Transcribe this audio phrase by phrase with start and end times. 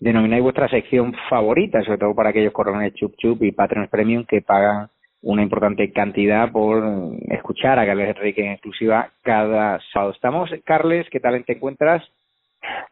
[0.00, 4.40] denomináis vuestra sección favorita, sobre todo para aquellos coroneles Chup Chup y Patreons Premium que
[4.40, 4.88] pagan
[5.22, 6.82] una importante cantidad por
[7.28, 10.12] escuchar a Carles Enrique en exclusiva cada sábado.
[10.12, 12.02] Estamos, Carles, ¿qué tal te encuentras?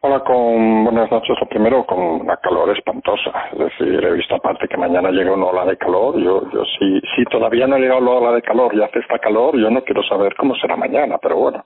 [0.01, 1.35] Hola, con buenas noches.
[1.39, 3.31] Lo primero, con una calor espantosa.
[3.51, 6.15] Es decir, he visto aparte que mañana llega una ola de calor.
[6.19, 9.19] Yo, yo sí, si todavía no ha llegado la ola de calor y hace esta
[9.19, 11.63] calor, yo no quiero saber cómo será mañana, pero bueno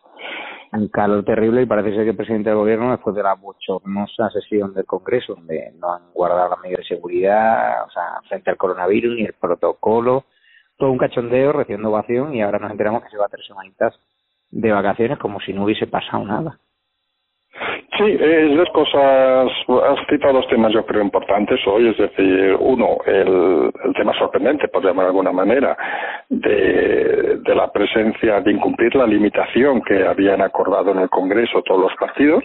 [0.73, 4.29] un calor terrible y parece ser que el presidente del gobierno, después de la bochornosa
[4.31, 8.57] sesión del Congreso, donde no han guardado las medidas de seguridad, o sea, frente al
[8.57, 10.25] coronavirus ni el protocolo,
[10.77, 13.93] todo un cachondeo, recibiendo ovación y ahora nos enteramos que se va a tres semanitas
[14.49, 16.59] de vacaciones como si no hubiese pasado nada.
[17.97, 19.51] Sí, es dos cosas,
[19.85, 24.83] has citado dos temas yo creo importantes hoy, es decir, uno, el, tema sorprendente, por
[24.83, 25.77] llamar de alguna manera,
[26.29, 31.81] de, de la presencia, de incumplir la limitación que habían acordado en el Congreso todos
[31.81, 32.43] los partidos,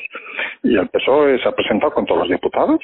[0.62, 2.80] y el PSOE se ha presentado con todos los diputados,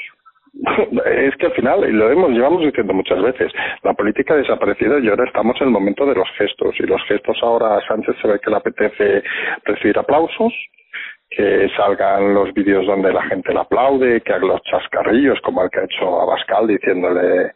[1.04, 3.52] es que al final, y lo hemos llevamos diciendo muchas veces,
[3.82, 6.74] la política ha desaparecido y ahora estamos en el momento de los gestos.
[6.78, 9.22] Y los gestos ahora a Sánchez se ve que le apetece
[9.64, 10.52] recibir aplausos,
[11.36, 15.70] que salgan los vídeos donde la gente le aplaude, que haga los chascarrillos como el
[15.70, 17.52] que ha hecho Abascal diciéndole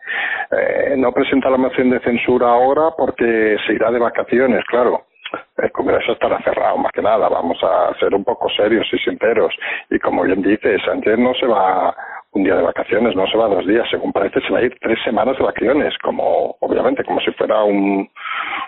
[0.51, 5.05] eh, no presenta la moción de censura ahora porque se irá de vacaciones, claro.
[5.59, 7.29] El Congreso estará cerrado, más que nada.
[7.29, 9.55] Vamos a ser un poco serios y sinceros.
[9.91, 11.95] Y como bien dice, Sánchez no se va
[12.39, 14.77] un día de vacaciones, no se va dos días, según parece se va a ir
[14.81, 18.09] tres semanas de vacaciones, como obviamente como si fuera un,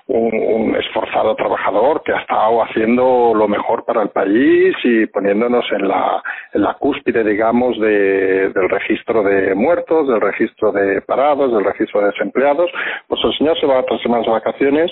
[0.08, 5.86] un, esforzado trabajador que ha estado haciendo lo mejor para el país y poniéndonos en
[5.86, 6.22] la,
[6.52, 12.00] en la cúspide, digamos, de, del registro de muertos, del registro de parados, del registro
[12.00, 12.70] de desempleados.
[13.06, 14.90] Pues el señor se va a tres semanas de vacaciones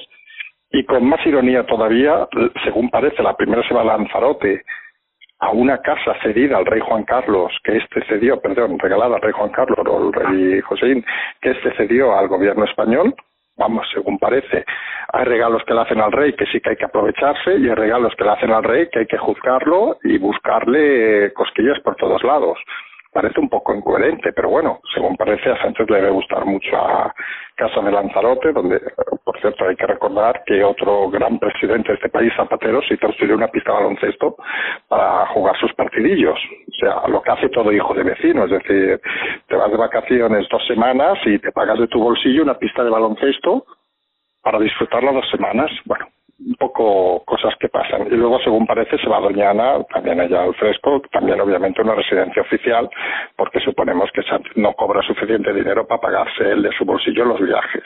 [0.71, 2.29] y con más ironía todavía,
[2.65, 4.63] según parece, la primera se va a Lanzarote,
[5.41, 9.33] a una casa cedida al rey Juan Carlos, que este cedió, perdón, regalada al rey
[9.33, 11.05] Juan Carlos o al rey José,
[11.41, 13.15] que este cedió al gobierno español,
[13.57, 14.65] vamos, según parece,
[15.13, 17.75] hay regalos que le hacen al rey que sí que hay que aprovecharse y hay
[17.75, 22.23] regalos que le hacen al rey que hay que juzgarlo y buscarle cosquillas por todos
[22.23, 22.59] lados
[23.13, 27.15] parece un poco incoherente, pero bueno, según parece a Sánchez le debe gustar mucho a
[27.57, 28.81] Casa de Lanzarote, donde,
[29.25, 33.35] por cierto, hay que recordar que otro gran presidente de este país, Zapatero, sí construyó
[33.35, 34.37] una pista de baloncesto
[34.89, 36.39] para jugar sus partidillos.
[36.69, 39.01] O sea, lo que hace todo hijo de vecino, es decir,
[39.47, 42.91] te vas de vacaciones dos semanas y te pagas de tu bolsillo una pista de
[42.91, 43.65] baloncesto
[44.43, 45.71] para disfrutarla dos semanas.
[45.85, 46.07] Bueno,
[46.39, 48.07] un poco cosas que pasan.
[48.07, 51.95] Y luego, según parece, se va a Doñana, también allá al fresco, también obviamente una
[51.95, 52.89] residencia oficial,
[53.37, 54.23] porque suponemos que
[54.57, 57.83] no cobra suficiente dinero para pagarse él de su bolsillo los viajes.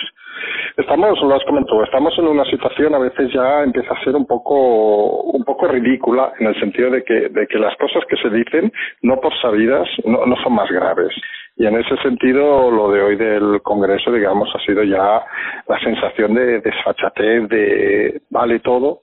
[0.76, 4.26] Estamos, lo has comentado, estamos en una situación a veces ya empieza a ser un
[4.26, 8.30] poco, un poco ridícula en el sentido de que, de que las cosas que se
[8.30, 11.14] dicen, no por sabidas, no, no son más graves.
[11.56, 15.22] Y en ese sentido, lo de hoy del Congreso, digamos, ha sido ya
[15.68, 19.00] la sensación de desfachatez, de vale todo,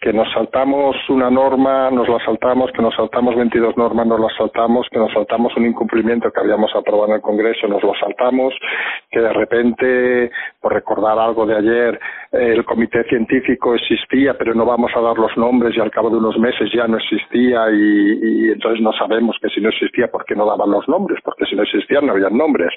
[0.00, 4.36] que nos saltamos una norma, nos la saltamos, que nos saltamos 22 normas, nos las
[4.36, 8.54] saltamos, que nos saltamos un incumplimiento que habíamos aprobado en el Congreso, nos lo saltamos,
[9.10, 10.30] que de repente,
[10.60, 12.00] por recordar algo de ayer,
[12.30, 16.18] el comité científico existía, pero no vamos a dar los nombres y al cabo de
[16.18, 20.24] unos meses ya no existía y, y entonces no sabemos que si no existía, ¿por
[20.24, 21.18] qué no daban los nombres?
[21.24, 22.70] Porque si no existían no habían nombres.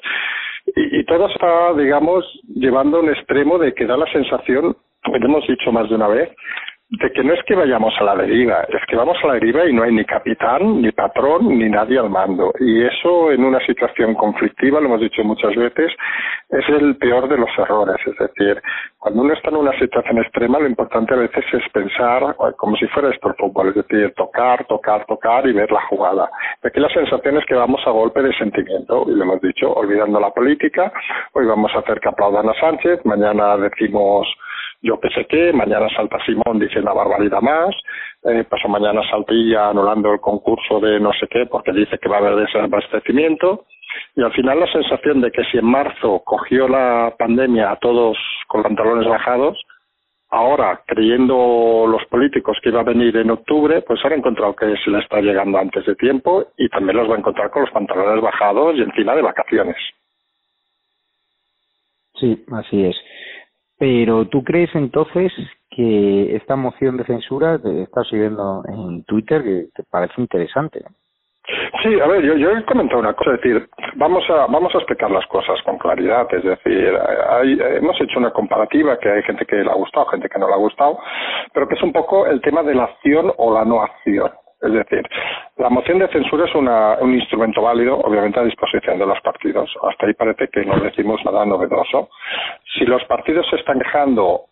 [0.74, 5.16] Y, y todo está, digamos, llevando a un extremo de que da la sensación, como
[5.16, 6.30] hemos dicho más de una vez,
[6.92, 9.64] de que no es que vayamos a la deriva, es que vamos a la deriva
[9.64, 12.52] y no hay ni capitán, ni patrón, ni nadie al mando.
[12.60, 15.90] Y eso en una situación conflictiva, lo hemos dicho muchas veces,
[16.50, 17.96] es el peor de los errores.
[18.06, 18.60] Es decir,
[18.98, 22.86] cuando uno está en una situación extrema, lo importante a veces es pensar como si
[22.88, 26.28] fuera esto el fútbol, es decir, tocar, tocar, tocar y ver la jugada.
[26.62, 30.20] Aquí la sensación es que vamos a golpe de sentimiento, y lo hemos dicho, olvidando
[30.20, 30.92] la política,
[31.32, 34.28] hoy vamos a hacer que aplaudan a Sánchez, mañana decimos
[34.82, 37.74] yo qué sé qué, mañana salta Simón diciendo una barbaridad más,
[38.24, 42.16] eh, paso mañana saltilla anulando el concurso de no sé qué porque dice que va
[42.16, 43.64] a haber desabastecimiento
[44.16, 48.18] y al final la sensación de que si en marzo cogió la pandemia a todos
[48.48, 49.58] con pantalones bajados,
[50.30, 54.90] ahora creyendo los políticos que iba a venir en octubre, pues han encontrado que se
[54.90, 58.22] le está llegando antes de tiempo y también los va a encontrar con los pantalones
[58.22, 59.76] bajados y encima de vacaciones.
[62.14, 62.96] Sí, así es.
[63.82, 65.32] Pero tú crees entonces
[65.68, 70.84] que esta moción de censura, te estás siguiendo en Twitter, que te parece interesante.
[71.82, 74.78] Sí, a ver, yo, yo he comentado una cosa, es decir, vamos a, vamos a
[74.78, 76.96] explicar las cosas con claridad, es decir,
[77.28, 80.46] hay, hemos hecho una comparativa que hay gente que le ha gustado, gente que no
[80.46, 81.00] le ha gustado,
[81.52, 84.30] pero que es un poco el tema de la acción o la no acción.
[84.62, 85.02] Es decir,
[85.56, 89.68] la moción de censura es una, un instrumento válido, obviamente a disposición de los partidos.
[89.82, 92.10] Hasta ahí parece que no decimos nada novedoso.
[92.78, 94.42] Si los partidos se están quejando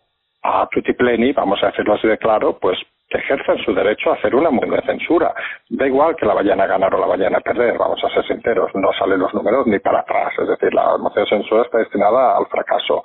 [0.43, 2.77] a tutti pleni, vamos a decirlo así de claro, pues
[3.09, 5.33] que ejerzan su derecho a hacer una moción de censura.
[5.69, 8.25] Da igual que la vayan a ganar o la vayan a perder, vamos a ser
[8.27, 10.33] sinceros, no salen los números ni para atrás.
[10.39, 13.03] Es decir, la moción de censura está destinada al fracaso.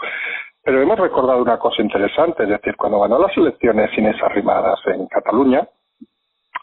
[0.64, 5.06] Pero hemos recordado una cosa interesante, es decir, cuando ganó las elecciones Inés Arrimadas en
[5.08, 5.68] Cataluña,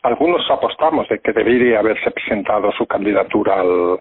[0.03, 3.99] algunos apostamos de que debería haberse presentado su candidatura al,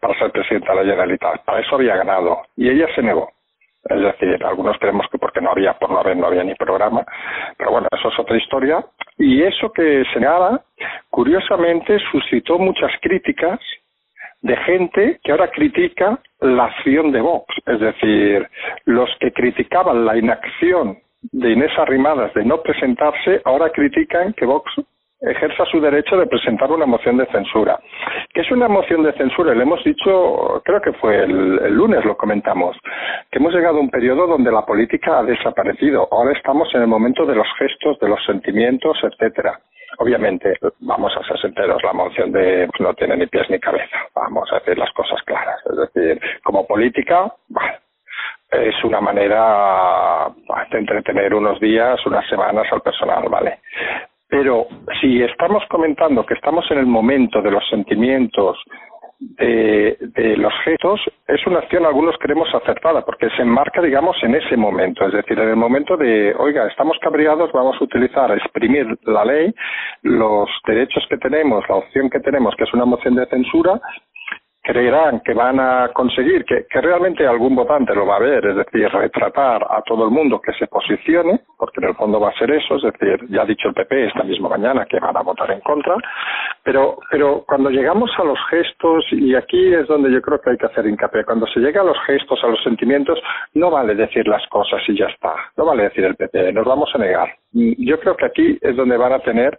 [0.00, 1.44] para ser presidenta de la Generalitat.
[1.44, 2.42] Para eso había ganado.
[2.56, 3.30] Y ella se negó.
[3.84, 7.04] Es decir, algunos creemos que porque no había, por no haber, no había ni programa.
[7.56, 8.84] Pero bueno, eso es otra historia.
[9.18, 10.62] Y eso que se negaba,
[11.10, 13.60] curiosamente, suscitó muchas críticas
[14.40, 17.46] de gente que ahora critica la acción de Vox.
[17.66, 18.48] Es decir,
[18.86, 20.98] los que criticaban la inacción
[21.32, 24.70] de Inés Arrimadas de no presentarse, ahora critican que Vox
[25.26, 27.78] ejerza su derecho de presentar una moción de censura.
[28.32, 29.54] ¿Qué es una moción de censura?
[29.54, 32.76] Le hemos dicho, creo que fue el, lunes, lo comentamos,
[33.30, 36.08] que hemos llegado a un periodo donde la política ha desaparecido.
[36.10, 39.58] Ahora estamos en el momento de los gestos, de los sentimientos, etcétera.
[39.98, 43.96] Obviamente, vamos a ser sinceros, la moción de pues, no tiene ni pies ni cabeza.
[44.14, 45.60] Vamos a decir las cosas claras.
[45.70, 47.32] Es decir, como política,
[48.50, 50.28] es una manera
[50.70, 53.60] de entretener unos días, unas semanas al personal, ¿vale?
[54.28, 54.66] Pero
[55.00, 58.58] si estamos comentando que estamos en el momento de los sentimientos,
[59.20, 64.56] de, los gestos, es una acción, algunos creemos acertada, porque se enmarca, digamos, en ese
[64.56, 65.06] momento.
[65.06, 69.54] Es decir, en el momento de, oiga, estamos cabreados, vamos a utilizar, exprimir la ley,
[70.02, 73.80] los derechos que tenemos, la opción que tenemos, que es una moción de censura,
[74.64, 78.88] creerán que van a conseguir que, realmente algún votante lo va a ver, es decir,
[78.88, 82.50] retratar a todo el mundo que se posicione, porque en el fondo va a ser
[82.50, 85.50] eso, es decir, ya ha dicho el PP esta misma mañana que van a votar
[85.50, 85.94] en contra,
[86.62, 90.56] pero, pero cuando llegamos a los gestos, y aquí es donde yo creo que hay
[90.56, 93.20] que hacer hincapié, cuando se llega a los gestos, a los sentimientos,
[93.52, 96.90] no vale decir las cosas y ya está, no vale decir el PP, nos vamos
[96.94, 97.28] a negar.
[97.52, 99.58] Yo creo que aquí es donde van a tener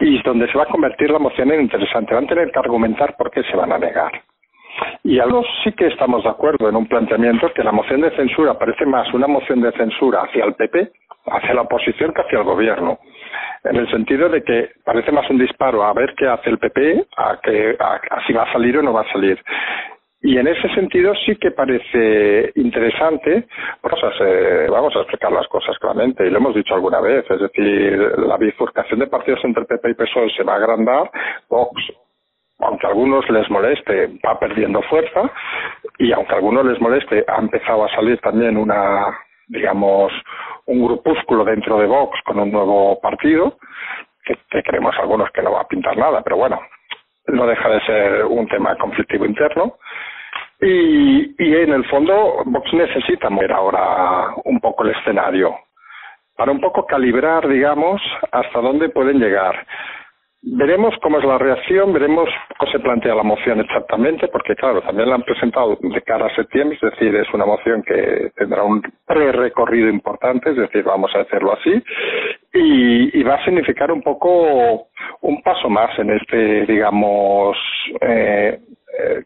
[0.00, 2.14] y donde se va a convertir la moción en interesante.
[2.14, 4.22] Van a tener que argumentar por qué se van a negar.
[5.04, 8.58] Y algo sí que estamos de acuerdo en un planteamiento que la moción de censura
[8.58, 10.90] parece más una moción de censura hacia el PP,
[11.26, 12.98] hacia la oposición que hacia el gobierno.
[13.64, 17.06] En el sentido de que parece más un disparo a ver qué hace el PP,
[17.16, 19.38] a, que, a si va a salir o no va a salir.
[20.22, 23.46] Y en ese sentido sí que parece interesante,
[23.82, 28.36] vamos a explicar las cosas claramente, y lo hemos dicho alguna vez, es decir, la
[28.36, 31.10] bifurcación de partidos entre PP y PSOE se va a agrandar,
[31.48, 31.72] Vox
[32.62, 35.30] aunque a algunos les moleste, va perdiendo fuerza
[35.98, 40.12] y aunque a algunos les moleste, ha empezado a salir también una, digamos,
[40.66, 43.56] un grupúsculo dentro de Vox con un nuevo partido,
[44.24, 46.60] que creemos algunos que no va a pintar nada, pero bueno,
[47.28, 49.76] no deja de ser un tema conflictivo interno.
[50.60, 55.56] Y, y en el fondo Vox necesita mover ahora un poco el escenario
[56.36, 58.00] para un poco calibrar, digamos,
[58.32, 59.66] hasta dónde pueden llegar.
[60.42, 65.10] Veremos cómo es la reacción, veremos cómo se plantea la moción exactamente, porque claro, también
[65.10, 68.80] la han presentado de cara a septiembre, es decir, es una moción que tendrá un
[69.06, 71.82] pre-recorrido importante, es decir, vamos a hacerlo así,
[72.54, 74.88] y, va a significar un poco
[75.20, 77.58] un paso más en este, digamos,
[78.00, 78.60] eh,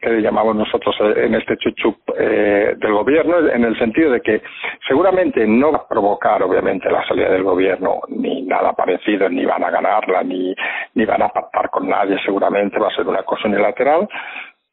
[0.00, 4.42] que llamamos nosotros en este chuchup eh, del gobierno, en el sentido de que
[4.86, 9.64] seguramente no va a provocar, obviamente, la salida del gobierno, ni nada parecido, ni van
[9.64, 10.54] a ganarla, ni,
[10.94, 14.08] ni van a pactar con nadie, seguramente va a ser una cosa unilateral,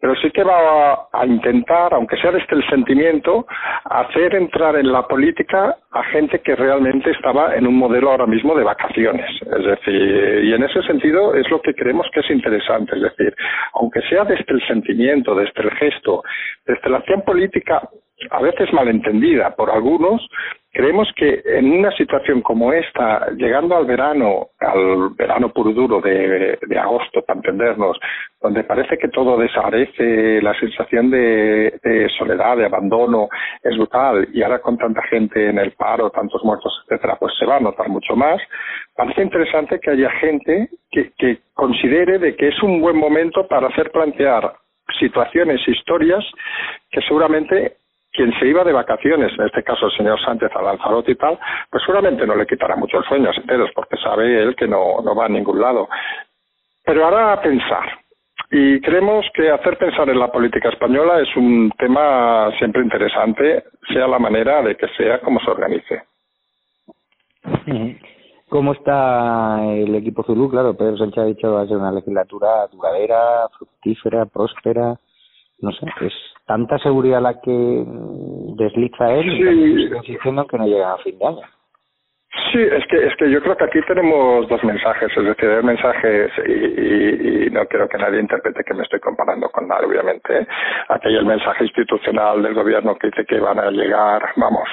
[0.02, 3.46] pero sí que va a, intentar, aunque sea desde el sentimiento,
[3.86, 8.56] hacer entrar en la política a gente que realmente estaba en un modelo ahora mismo
[8.56, 9.30] de vacaciones.
[9.42, 12.96] Es decir, y en ese sentido es lo que creemos que es interesante.
[12.96, 13.36] Es decir,
[13.76, 16.24] aunque sea desde el sentimiento, desde el gesto,
[16.66, 17.88] desde la acción política
[18.30, 20.28] a veces malentendida por algunos,
[20.72, 26.58] creemos que en una situación como esta, llegando al verano, al verano puro duro de,
[26.80, 28.00] agosto, para entendernos,
[28.42, 33.28] donde parece que todo desaparece, la sensación de, de, soledad, de abandono
[33.62, 37.46] es brutal, y ahora con tanta gente en el paro, tantos muertos, etcétera, pues se
[37.46, 38.42] va a notar mucho más.
[38.96, 43.68] Parece interesante que haya gente que, que considere de que es un buen momento para
[43.68, 44.54] hacer plantear
[45.00, 46.24] situaciones, historias
[46.90, 47.78] que seguramente
[48.12, 51.40] quien se iba de vacaciones, en este caso el señor Sánchez a Lanzarote y tal,
[51.70, 55.02] pues seguramente no le quitará mucho el sueño a Pedro, porque sabe él que no,
[55.04, 55.88] no va a ningún lado.
[56.86, 58.00] Pero ahora a pensar.
[58.52, 63.64] Y creemos que hacer pensar en la política española es un tema siempre interesante,
[63.94, 66.04] sea la manera de que sea como se organice.
[68.50, 70.50] ¿Cómo está el equipo Zulu?
[70.50, 74.98] Claro, Pedro Sánchez ha dicho que va a ser una legislatura duradera, fructífera, próspera.
[75.62, 76.14] No sé, es
[76.46, 77.86] tanta seguridad la que
[78.58, 80.10] desliza él sí.
[80.10, 81.42] y diciendo que no llega a fin de año.
[82.52, 85.64] Sí, es que es que yo creo que aquí tenemos dos mensajes, es decir, hay
[85.64, 89.88] mensajes y, y, y, no quiero que nadie interprete que me estoy comparando con nadie,
[89.88, 90.48] obviamente.
[90.88, 94.70] Aquí hay el mensaje institucional del gobierno que dice que van a llegar, vamos,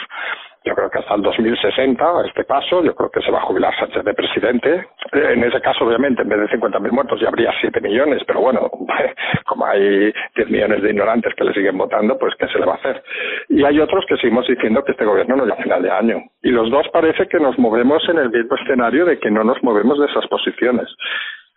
[0.68, 3.46] yo creo que hasta el 2060, a este paso, yo creo que se va a
[3.46, 4.87] jubilar Sánchez de presidente.
[5.12, 8.70] En ese caso, obviamente, en vez de 50.000 muertos ya habría 7 millones, pero bueno,
[9.46, 12.75] como hay 10 millones de ignorantes que le siguen votando, pues ¿qué se le va
[12.75, 13.02] a hacer?
[13.48, 16.22] Y hay otros que seguimos diciendo que este gobierno no llega a final de año.
[16.42, 19.62] Y los dos parece que nos movemos en el mismo escenario de que no nos
[19.62, 20.88] movemos de esas posiciones.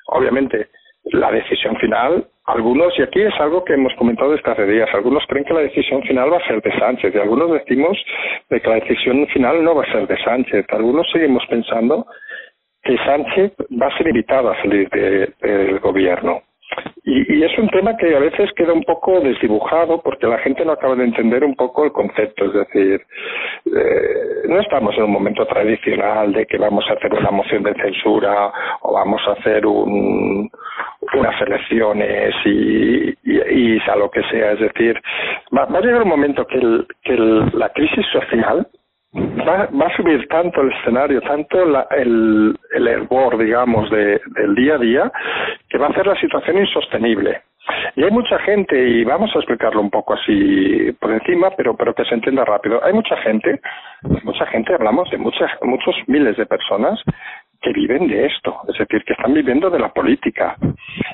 [0.08, 0.70] Obviamente,
[1.06, 5.46] la decisión final, algunos, y aquí es algo que hemos comentado estas días, algunos creen
[5.46, 7.98] que la decisión final va a ser de Sánchez y algunos decimos
[8.50, 10.66] de que la decisión final no va a ser de Sánchez.
[10.70, 12.06] Algunos seguimos pensando
[12.84, 16.42] que Sánchez va a ser invitado a salir del de, gobierno.
[17.04, 20.64] Y, y, es un tema que a veces queda un poco desdibujado porque la gente
[20.64, 22.46] no acaba de entender un poco el concepto.
[22.46, 23.02] Es decir,
[23.66, 27.74] eh, no estamos en un momento tradicional de que vamos a hacer una moción de
[27.74, 28.52] censura
[28.82, 30.50] o vamos a hacer un,
[31.14, 34.52] unas elecciones y, sea lo que sea.
[34.52, 35.02] Es decir,
[35.58, 38.68] va, va a llegar un momento que, el, que el, la crisis social
[39.14, 44.56] va, va a subir tanto el escenario, tanto la, el, el hervor, digamos, de, del
[44.56, 45.12] día a día,
[45.70, 47.42] que va a hacer la situación insostenible.
[47.96, 51.94] Y hay mucha gente, y vamos a explicarlo un poco así por encima, pero, pero
[51.94, 52.84] que se entienda rápido.
[52.84, 53.62] Hay mucha gente,
[54.24, 57.00] mucha gente, hablamos de muchas, muchos miles de personas
[57.62, 60.56] que viven de esto, es decir, que están viviendo de la política.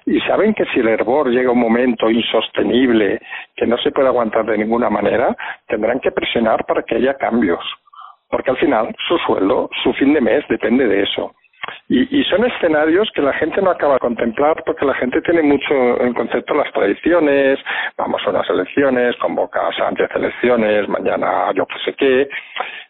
[0.05, 3.19] Y saben que si el hervor llega a un momento insostenible,
[3.55, 5.35] que no se puede aguantar de ninguna manera,
[5.67, 7.59] tendrán que presionar para que haya cambios
[8.29, 11.33] porque al final su sueldo, su fin de mes depende de eso.
[11.89, 15.41] Y, y, son escenarios que la gente no acaba de contemplar porque la gente tiene
[15.41, 17.59] mucho en concepto las tradiciones,
[17.97, 22.29] vamos a unas elecciones, convoca a Sánchez elecciones, mañana yo qué sé qué,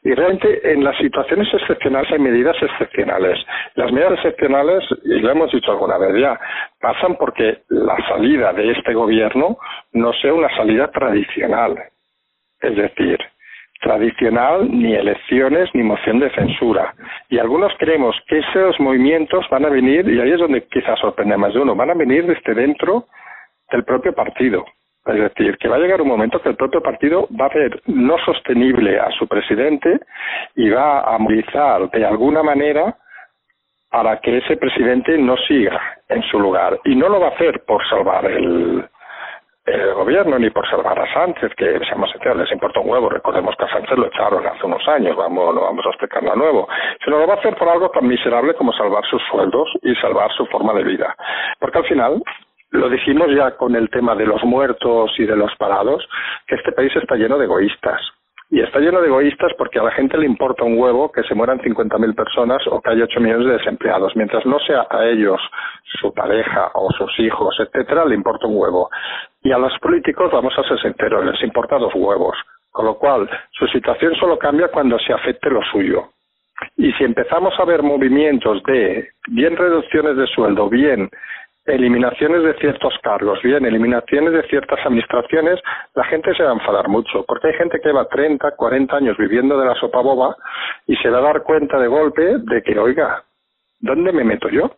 [0.03, 3.39] y realmente en las situaciones excepcionales hay medidas excepcionales.
[3.75, 6.39] Las medidas excepcionales, y lo hemos dicho alguna vez ya,
[6.79, 9.58] pasan porque la salida de este gobierno
[9.94, 11.77] no sea una salida tradicional.
[12.62, 13.20] Es decir,
[13.82, 16.94] tradicional, ni elecciones, ni moción de censura.
[17.30, 21.38] Y algunos creemos que esos movimientos van a venir, y ahí es donde quizás sorprende
[21.38, 23.06] más de uno, van a venir desde dentro
[23.72, 24.66] del propio partido.
[25.06, 27.82] Es decir, que va a llegar un momento que el propio partido va a ver
[27.86, 30.00] no sostenible a su presidente
[30.56, 32.98] y va a movilizar de alguna manera
[33.90, 35.80] para que ese presidente no siga
[36.10, 36.80] en su lugar.
[36.84, 38.84] Y no lo va a hacer por salvar el,
[39.68, 43.10] el gobierno ni por salvar a Sánchez, que seamos sinceros, les importa un huevo.
[43.10, 46.36] Recordemos que a Sánchez lo echaron hace unos años, vamos, no vamos a explicarlo a
[46.36, 46.70] nuevo.
[47.04, 50.32] Sino lo va a hacer por algo tan miserable como salvar sus sueldos y salvar
[50.32, 51.14] su forma de vida.
[51.60, 52.24] Porque al final,
[52.72, 56.08] lo dijimos ya con el tema de los muertos y de los parados,
[56.48, 58.02] que este país está lleno de egoístas.
[58.50, 61.36] Y está lleno de egoístas porque a la gente le importa un huevo que se
[61.36, 64.16] mueran 50.000 personas o que haya 8 millones de desempleados.
[64.16, 65.42] Mientras no sea a ellos,
[66.00, 68.90] su pareja o sus hijos, etcétera, le importa un huevo.
[69.48, 72.36] Y a los políticos, vamos a ser sinceros, les importa dos huevos.
[72.70, 76.10] Con lo cual, su situación solo cambia cuando se afecte lo suyo.
[76.75, 81.10] Y si empezamos a ver movimientos de bien reducciones de sueldo, bien
[81.63, 85.62] eliminaciones de ciertos cargos, bien, eliminaciones de ciertas administraciones,
[85.96, 89.16] la gente se va a enfadar mucho, porque hay gente que lleva 30, 40 años
[89.18, 90.36] viviendo de la sopa boba
[90.88, 93.24] y se va a dar cuenta de golpe de que, oiga,
[93.80, 94.72] ¿dónde me meto yo?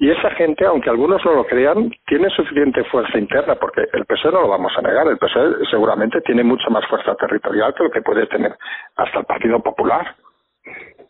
[0.00, 4.32] Y esa gente, aunque algunos no lo crean, tiene suficiente fuerza interna, porque el PSOE
[4.32, 7.90] no lo vamos a negar, el PSOE seguramente tiene mucha más fuerza territorial que lo
[7.90, 8.56] que puede tener
[8.96, 10.16] hasta el Partido Popular.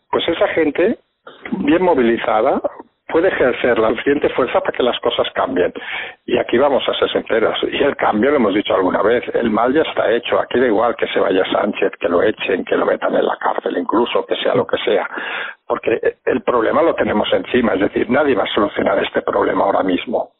[0.09, 0.99] Pues esa gente,
[1.59, 2.61] bien movilizada,
[3.11, 5.73] puede ejercer la suficiente fuerza para que las cosas cambien.
[6.25, 7.57] Y aquí vamos a ser sinceros.
[7.71, 10.39] Y el cambio, lo hemos dicho alguna vez, el mal ya está hecho.
[10.39, 13.37] Aquí da igual que se vaya Sánchez, que lo echen, que lo metan en la
[13.37, 15.07] cárcel, incluso que sea lo que sea.
[15.67, 17.73] Porque el problema lo tenemos encima.
[17.73, 20.31] Es decir, nadie va a solucionar este problema ahora mismo.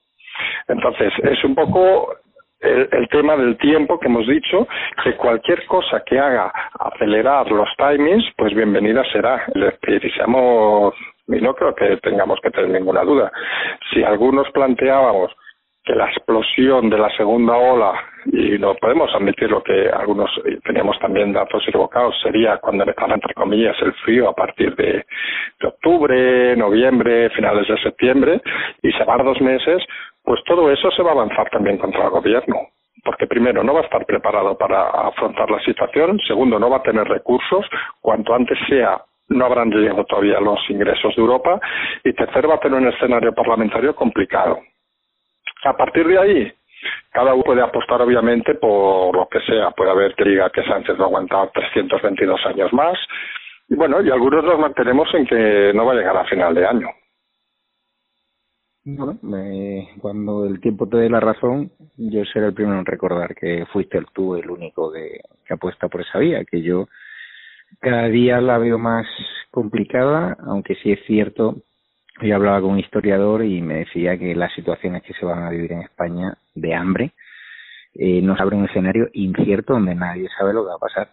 [0.68, 2.16] Entonces, es un poco
[2.62, 4.68] el, tema del tiempo que hemos dicho,
[5.04, 9.44] que cualquier cosa que haga acelerar los timings, pues bienvenida será.
[9.48, 10.94] Es decir, seamos
[11.34, 13.32] y no creo que tengamos que tener ninguna duda.
[13.92, 15.32] Si algunos planteábamos
[15.84, 17.94] que la explosión de la segunda ola,
[18.26, 20.30] y no podemos admitir lo que algunos
[20.64, 25.06] teníamos también datos equivocados, sería cuando empezara, entre comillas, el frío a partir de,
[25.60, 28.42] de octubre, noviembre, finales de septiembre,
[28.84, 29.84] y se van dos meses,
[30.24, 32.58] pues todo eso se va a avanzar también contra el gobierno.
[33.04, 36.84] Porque primero no va a estar preparado para afrontar la situación, segundo no va a
[36.84, 37.66] tener recursos,
[38.00, 41.60] cuanto antes sea no habrán llegado todavía los ingresos de Europa
[42.04, 44.60] y tercero va a tener un escenario parlamentario complicado.
[45.64, 46.54] A partir de ahí,
[47.12, 49.72] cada uno puede apostar obviamente por lo que sea.
[49.72, 52.98] Puede haber que diga que Sánchez va a aguantar 322 años más.
[53.70, 56.66] Y bueno, y algunos nos mantenemos en que no va a llegar a final de
[56.66, 56.88] año.
[58.84, 59.20] Bueno,
[60.02, 64.02] cuando el tiempo te dé la razón, yo seré el primero en recordar que fuiste
[64.12, 65.22] tú el único que
[65.54, 66.88] apuesta por esa vía, que yo
[67.80, 69.06] cada día la veo más
[69.52, 71.56] complicada, aunque sí es cierto,
[72.22, 75.50] yo hablaba con un historiador y me decía que las situaciones que se van a
[75.50, 77.12] vivir en España de hambre
[77.96, 81.08] eh, nos abre un escenario incierto donde nadie sabe lo que va a pasar.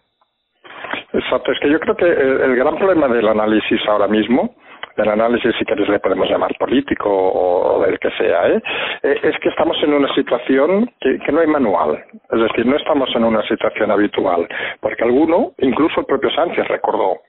[1.13, 4.55] Exacto, es que yo creo que el gran problema del análisis ahora mismo
[4.97, 8.61] del análisis, si queréis le podemos llamar político o del que sea, ¿eh?
[9.03, 9.19] ¿eh?
[9.23, 13.09] es que estamos en una situación que, que no hay manual, es decir, no estamos
[13.15, 14.47] en una situación habitual,
[14.79, 17.21] porque alguno, incluso el propio Sánchez recordó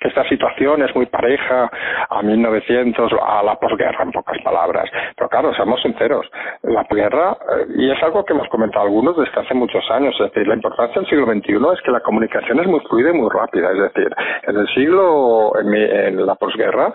[0.00, 1.70] que esta situación es muy pareja
[2.08, 4.90] a 1900, a la posguerra, en pocas palabras.
[5.16, 6.26] Pero claro, seamos sinceros,
[6.62, 10.32] la guerra, eh, y es algo que hemos comentado algunos desde hace muchos años, es
[10.32, 13.28] decir, la importancia del siglo XXI es que la comunicación es muy fluida y muy
[13.30, 13.70] rápida.
[13.70, 14.08] Es decir,
[14.44, 16.92] en el siglo, en, en la posguerra,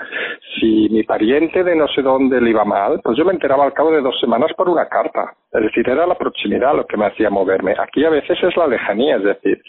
[0.59, 3.73] si mi pariente de no sé dónde le iba mal, pues yo me enteraba al
[3.73, 5.33] cabo de dos semanas por una carta.
[5.55, 7.75] Es decir, era la proximidad lo que me hacía moverme.
[7.77, 9.61] Aquí a veces es la lejanía, es decir,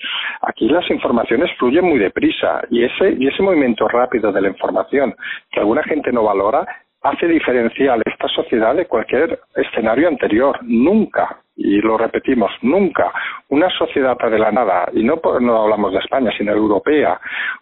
[0.43, 5.15] aquí las informaciones fluyen muy deprisa y ese, y ese movimiento rápido de la información
[5.51, 6.67] que alguna gente no valora
[7.03, 10.59] hace diferencial esta sociedad de cualquier escenario anterior.
[10.63, 13.13] Nunca, y lo repetimos, nunca
[13.49, 17.19] una sociedad adelantada, y no, no hablamos de España, sino europea,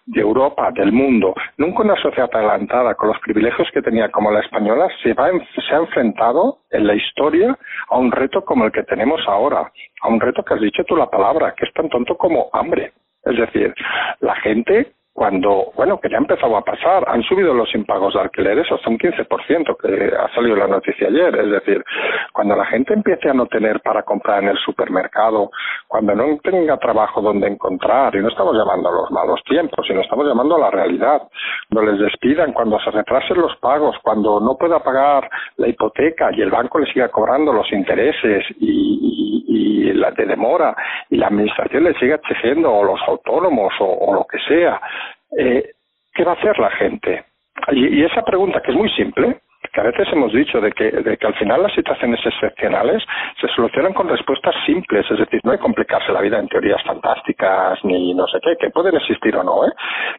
[0.06, 4.40] de Europa, del mundo, nunca una sociedad adelantada con los privilegios que tenía como la
[4.40, 7.56] española se, va, se ha enfrentado en la historia
[7.88, 9.70] a un reto como el que tenemos ahora,
[10.02, 12.92] a un reto que has dicho tú la palabra, que es tan tonto como hambre.
[13.24, 13.74] Es decir,
[14.20, 18.20] la gente cuando, bueno, que ya ha empezado a pasar, han subido los impagos de
[18.20, 21.36] alquileres hasta un 15%, que ha salido la noticia ayer.
[21.36, 21.84] Es decir,
[22.32, 25.52] cuando la gente empiece a no tener para comprar en el supermercado,
[25.86, 30.00] cuando no tenga trabajo donde encontrar, y no estamos llamando a los malos tiempos, sino
[30.00, 31.22] estamos llamando a la realidad,
[31.70, 36.42] cuando les despidan, cuando se retrasen los pagos, cuando no pueda pagar la hipoteca y
[36.42, 40.74] el banco le siga cobrando los intereses y, y, la de demora
[41.08, 44.80] y la administración le siga exigiendo, o los autónomos, o lo que sea,
[45.38, 45.70] eh,
[46.14, 47.24] ¿qué va a hacer la gente?
[47.72, 49.40] Y, esa pregunta, que es muy simple,
[49.72, 53.02] que a veces hemos dicho de que, de que al final las situaciones excepcionales
[53.40, 57.82] se solucionan con respuestas simples, es decir, no hay complicarse la vida en teorías fantásticas
[57.84, 59.72] ni no sé qué, que pueden existir o no, ¿eh?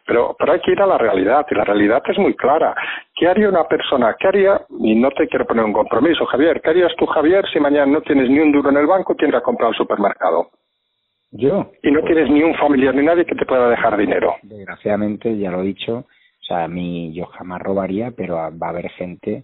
[0.05, 2.75] pero, pero hay que ir a la realidad y la realidad es muy clara.
[3.13, 4.15] ¿Qué haría una persona?
[4.19, 4.61] ¿Qué haría?
[4.79, 6.59] Y no te quiero poner un compromiso, Javier.
[6.61, 9.17] ¿Qué harías tú, Javier, si mañana no tienes ni un duro en el banco y
[9.17, 10.49] tienes que comprar al supermercado?
[11.37, 11.71] Yo.
[11.83, 14.35] Y no tienes ni un familiar ni nadie que te pueda dejar dinero.
[14.41, 18.69] Desgraciadamente, ya lo he dicho, o sea, a mí yo jamás robaría, pero va a
[18.69, 19.43] haber gente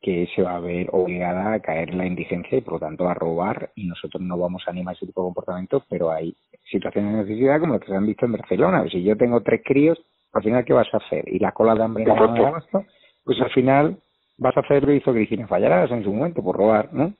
[0.00, 3.08] que se va a ver obligada a caer en la indigencia y por lo tanto
[3.08, 6.34] a robar y nosotros no vamos a animar ese tipo de comportamientos, pero hay
[6.70, 8.84] situaciones de necesidad como las que se han visto en Barcelona.
[8.90, 9.98] Si yo tengo tres críos,
[10.32, 11.24] al final, ¿qué vas a hacer?
[11.26, 12.84] Y la cola de hambre no abasto,
[13.24, 13.98] pues al final
[14.36, 17.12] vas a hacer lo que hizo Cristina Fallarás en su momento por robar, ¿no?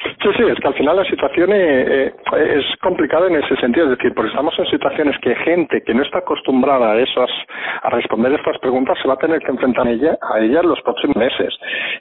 [0.00, 3.86] Sí, sí, es que al final la situación eh, eh, es complicada en ese sentido,
[3.86, 7.30] es decir, porque estamos en situaciones que gente que no está acostumbrada a esas,
[7.82, 10.68] a responder estas preguntas se va a tener que enfrentar a ella, a ella en
[10.68, 11.52] los próximos meses.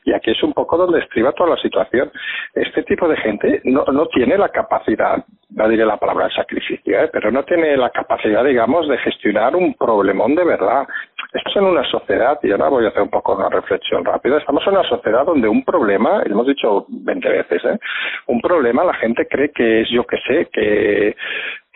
[0.05, 2.12] Y aquí es un poco donde estriba toda la situación.
[2.53, 7.10] Este tipo de gente no, no tiene la capacidad, no diré la palabra sacrificio, ¿eh?
[7.12, 10.86] pero no tiene la capacidad, digamos, de gestionar un problemón de verdad.
[11.33, 14.63] Estamos en una sociedad, y ahora voy a hacer un poco una reflexión rápida, estamos
[14.67, 17.79] en una sociedad donde un problema, hemos dicho 20 veces, ¿eh?
[18.27, 21.15] un problema la gente cree que es, yo que sé, que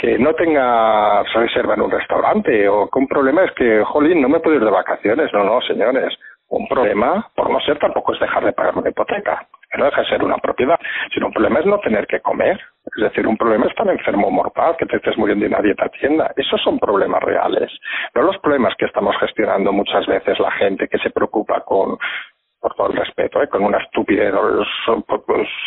[0.01, 4.29] que no tenga reserva en un restaurante o que un problema es que, jolín, no
[4.29, 5.31] me puedo ir de vacaciones.
[5.31, 6.11] No, no, señores.
[6.51, 10.07] Un problema, por no ser, tampoco es dejar de pagar una hipoteca, no deja de
[10.09, 10.77] ser una propiedad,
[11.13, 12.59] sino un problema es no tener que comer.
[12.93, 15.85] Es decir, un problema es estar enfermo mortal, que te estés muriendo y nadie te
[15.85, 16.33] atienda.
[16.35, 17.71] Esos son problemas reales,
[18.13, 21.97] no los problemas que estamos gestionando muchas veces la gente que se preocupa con
[22.59, 23.47] por todo el respeto, ¿eh?
[23.47, 24.33] con una estupidez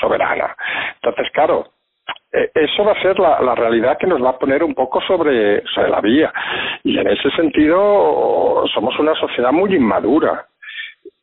[0.01, 0.55] soberana.
[0.97, 1.67] Entonces, claro,
[2.31, 5.01] e, eso va a ser la, la, realidad que nos va a poner un poco
[5.01, 6.33] sobre, sobre la vía.
[6.85, 10.47] Y en ese sentido, somos una sociedad muy inmadura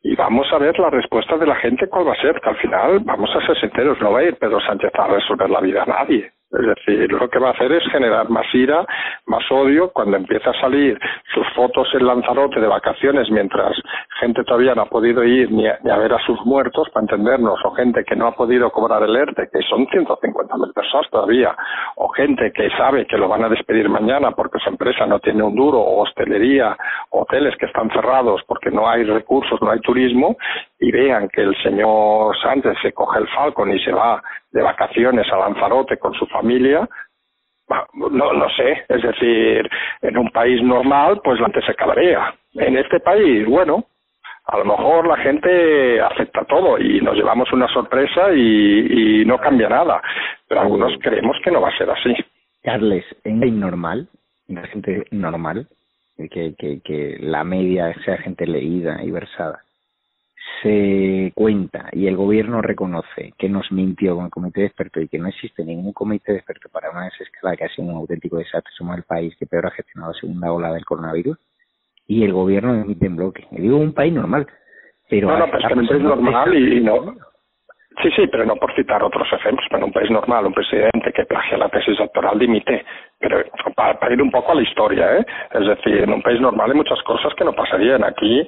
[0.02, 2.56] y vamos a ver la respuesta de la gente cuál va a ser, que al
[2.56, 5.82] final vamos a ser sinceros, no va a ir Pedro Sánchez a resolver la vida
[5.84, 6.32] a nadie.
[6.52, 8.84] Es decir, lo que va a hacer es generar más ira,
[9.26, 10.98] más odio, cuando empieza a salir
[11.32, 13.74] sus fotos en Lanzarote de vacaciones mientras
[14.20, 17.70] gente todavía no ha podido ir ni a, ver a sus muertos, para entendernos, o
[17.72, 21.56] gente que no ha podido cobrar el ERTE, que son 150.000 personas todavía,
[21.96, 25.42] o gente que sabe que lo van a despedir mañana porque su empresa no tiene
[25.42, 26.76] un duro, o hostelería,
[27.10, 30.36] hoteles que están cerrados porque no hay recursos, no hay turismo,
[30.78, 35.30] y vean que el señor Sánchez se coge el Falcon y se va de vacaciones
[35.32, 36.88] a Lanzarote con su familia,
[37.94, 39.68] no, no sé, es decir,
[40.02, 42.34] en un país normal, pues la gente se cabrea.
[42.54, 43.86] En este país, bueno,
[44.46, 49.68] a lo mejor la gente acepta todo y nos llevamos una sorpresa y, no cambia
[49.68, 50.02] nada,
[50.48, 52.14] pero algunos creemos que no va a ser así.
[52.62, 54.08] Carles, en normal,
[54.48, 55.66] en la gente normal,
[56.30, 59.60] que, que la media sea gente leída y versada,
[60.62, 65.08] se cuenta y el gobierno reconoce que nos mintió con el comité de expertos y
[65.08, 68.38] que no existe ningún comité de expertos para una desescalada que ha sido un auténtico
[68.38, 71.38] desastre, somos el país que peor ha gestionado la segunda ola del coronavirus
[72.06, 73.46] y el gobierno emite en bloque.
[73.52, 74.46] Le digo un país normal,
[75.08, 75.28] pero...
[75.28, 77.14] No, no, pero es que es normal y, no...
[78.02, 81.12] Sí, sí, pero no por citar otros ejemplos, pero en un país normal, un presidente
[81.12, 82.84] que plagia la tesis doctoral dimite,
[83.22, 83.44] pero
[83.76, 85.26] para, ir un poco a la historia, ¿eh?
[85.52, 88.02] Es decir, en un país normal hay muchas cosas que no pasarían.
[88.02, 88.46] Aquí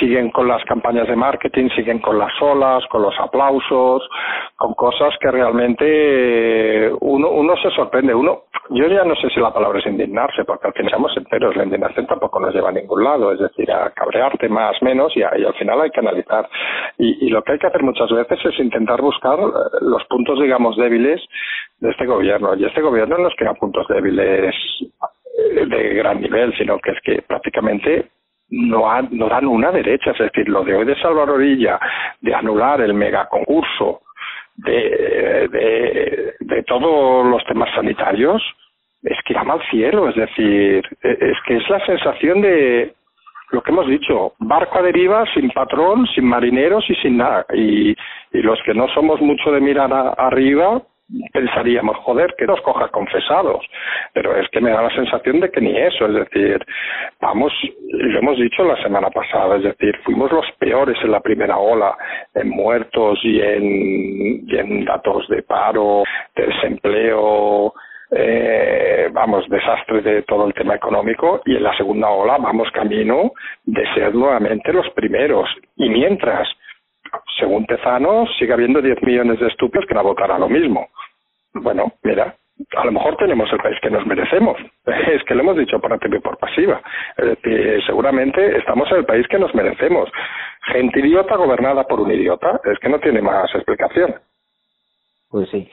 [0.00, 4.08] siguen con las campañas de marketing, siguen con las olas, con los aplausos,
[4.56, 8.14] con cosas que realmente uno, uno se sorprende.
[8.14, 11.56] Uno, yo ya no sé si la palabra es indignarse, porque al final seamos enteros,
[11.56, 15.20] la indignación tampoco nos lleva a ningún lado, es decir, a cabrearte más, menos, y,
[15.20, 16.48] y al final hay que analizar.
[16.96, 20.40] Y, y lo que hay que hacer muchas veces es intentar buscar eh, los puntos,
[20.40, 21.20] digamos, débiles
[21.80, 22.54] de este gobierno.
[22.54, 24.54] Y este gobierno no es que a puntos débiles
[25.38, 28.06] eh, de gran nivel, sino que es que prácticamente
[28.50, 30.12] no, no dan una derecha.
[30.12, 31.78] Es decir, lo de hoy de Salvador Orilla,
[32.20, 34.02] de anular el mega concurso
[34.56, 38.42] de, de, de todos los temas sanitarios,
[39.02, 40.08] es que llama al cielo.
[40.08, 42.94] Es decir, e, es que es la sensación de
[43.52, 47.44] lo que hemos dicho, barco a deriva, sin patrón, sin marineros y sin nada.
[47.52, 47.90] Y,
[48.32, 50.82] y los que no somos mucho de mirar arriba,
[51.32, 53.64] pensaríamos, joder, que nos coja confesados.
[54.12, 56.64] Pero es que me da la sensación de que ni eso, es decir,
[57.20, 57.52] vamos,
[57.92, 61.96] lo hemos dicho la semana pasada, es decir, fuimos los peores en la primera ola
[62.34, 66.04] en muertos y en, y en datos de paro,
[66.36, 67.72] de desempleo,
[68.12, 73.32] eh, vamos, desastre de todo el tema económico y en la segunda ola vamos camino
[73.64, 75.48] de ser nuevamente los primeros.
[75.76, 76.48] Y mientras,
[77.38, 80.88] según Tezano, sigue habiendo 10 millones de estúpidos que van a votar a lo mismo.
[81.54, 82.36] Bueno, mira,
[82.76, 84.56] a lo mejor tenemos el país que nos merecemos.
[84.86, 86.80] Es que lo hemos dicho por activa y por pasiva.
[87.16, 90.10] Es decir, seguramente estamos en el país que nos merecemos.
[90.72, 92.60] Gente idiota gobernada por un idiota.
[92.64, 94.14] Es que no tiene más explicación.
[95.30, 95.70] Pues sí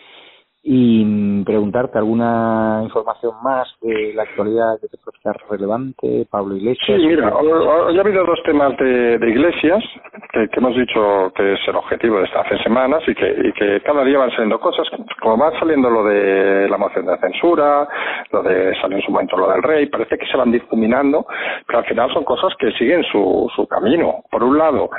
[0.64, 7.00] y preguntarte alguna información más de la actualidad que te parezca relevante, Pablo Iglesias.
[7.00, 9.84] Sí, mira, hoy ha habido dos temas de, de iglesias
[10.34, 14.04] que, hemos dicho que es el objetivo de estas semanas y que, y que cada
[14.04, 14.88] día van saliendo cosas,
[15.22, 17.88] como va saliendo lo de la moción de censura,
[18.32, 21.26] lo de salió en su momento lo del rey, parece que se van difuminando,
[21.66, 24.24] pero al final son cosas que siguen su, su camino.
[24.30, 24.90] Por un lado,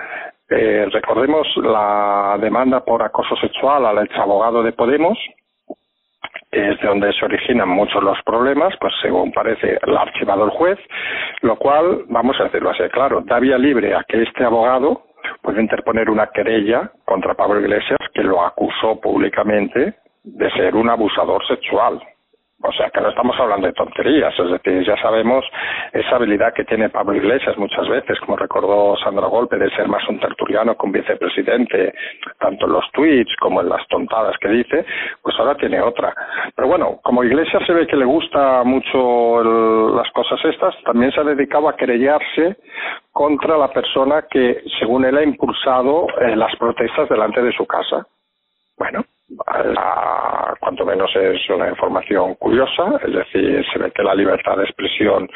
[0.50, 5.18] eh, recordemos la demanda por acoso sexual al ex abogado de Podemos,
[6.50, 10.50] es de donde se originan muchos los problemas, pues según parece lo ha archivado el
[10.50, 10.78] juez,
[11.42, 15.02] lo cual, vamos a decirlo así, claro, da vía libre a que este abogado
[15.42, 21.46] puede interponer una querella contra Pablo Iglesias que lo acusó públicamente de ser un abusador
[21.46, 22.00] sexual.
[22.60, 25.44] O sea, que no estamos hablando de tonterías, es decir, ya sabemos
[25.92, 30.06] esa habilidad que tiene Pablo Iglesias muchas veces, como recordó Sandra Golpe, de ser más
[30.08, 31.94] un tertuliano que un vicepresidente,
[32.40, 34.84] tanto en los tweets como en las tontadas que dice,
[35.22, 36.12] pues ahora tiene otra.
[36.56, 41.20] Pero bueno, como Iglesias se ve que le gusta mucho las cosas estas, también se
[41.20, 42.56] ha dedicado a querellarse
[43.12, 48.04] contra la persona que, según él, ha impulsado eh, las protestas delante de su casa.
[48.76, 49.04] Bueno,
[50.60, 55.28] cuanto menos es una información curiosa, es decir, se ve que la libertad de expresión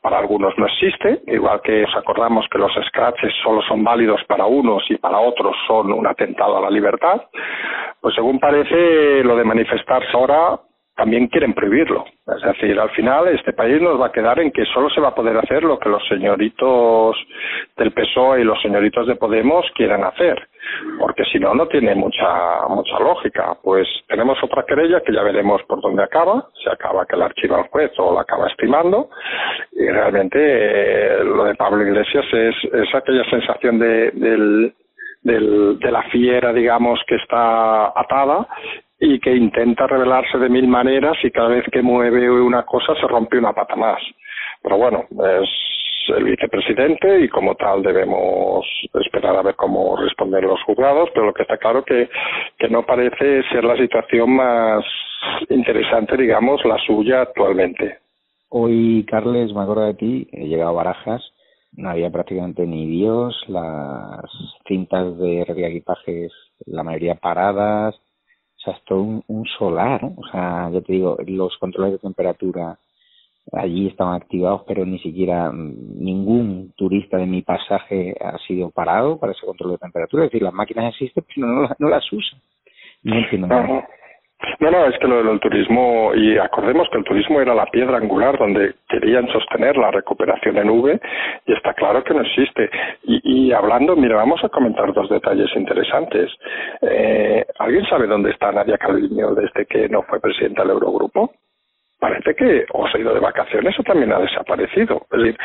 [0.00, 4.46] para algunos no existe, igual que os acordamos que los scratches solo son válidos para
[4.46, 7.22] unos y para otros son un atentado a la libertad,
[8.00, 10.60] pues según parece lo de manifestarse ahora
[10.94, 12.04] también quieren prohibirlo.
[12.26, 15.08] Es decir, al final este país nos va a quedar en que solo se va
[15.08, 17.16] a poder hacer lo que los señoritos
[17.76, 20.48] del PSOE y los señoritos de Podemos quieran hacer,
[20.98, 23.56] porque si no, no tiene mucha, mucha lógica.
[23.62, 27.60] Pues tenemos otra querella que ya veremos por dónde acaba, se acaba que la archiva
[27.60, 29.10] el juez o la acaba estimando,
[29.72, 34.74] y realmente eh, lo de Pablo Iglesias es, es aquella sensación de, del,
[35.22, 38.46] del, de la fiera, digamos, que está atada
[38.98, 43.08] y que intenta revelarse de mil maneras y cada vez que mueve una cosa se
[43.08, 44.00] rompe una pata más.
[44.62, 45.06] Pero bueno,
[45.40, 45.48] es
[46.08, 51.34] el vicepresidente y como tal debemos esperar a ver cómo responden los juzgados, pero lo
[51.34, 52.08] que está claro que,
[52.58, 54.84] que no parece ser la situación más
[55.48, 57.98] interesante, digamos, la suya actualmente.
[58.48, 61.22] Hoy, Carles, me acuerdo de ti, he llegado a Barajas,
[61.72, 64.24] no había prácticamente ni Dios, las
[64.66, 66.32] cintas de equipajes,
[66.66, 71.56] la mayoría paradas, o sea, es todo un, solar, o sea, ya te digo, los
[71.58, 72.78] controles de temperatura
[73.52, 79.32] allí estaban activados, pero ni siquiera ningún turista de mi pasaje ha sido parado para
[79.32, 80.24] ese control de temperatura.
[80.24, 82.40] Es decir, las máquinas existen, pero no, no las usan.
[83.48, 83.84] No.
[84.58, 87.98] No, no, es que lo del turismo, y acordemos que el turismo era la piedra
[87.98, 91.00] angular donde querían sostener la recuperación en V,
[91.46, 92.68] y está claro que no existe.
[93.04, 96.30] Y, y hablando, mira, vamos a comentar dos detalles interesantes.
[96.80, 101.30] Eh, ¿Alguien sabe dónde está Nadia Calviño desde que no fue presidenta del Eurogrupo?
[102.02, 105.06] Parece que o se ha ido de vacaciones o también ha desaparecido.
[105.12, 105.38] Es decir,